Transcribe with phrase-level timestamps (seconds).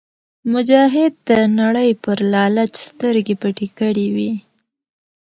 [0.53, 4.31] مجاهد د نړۍ پر لالچ سترګې پټې کړې وي.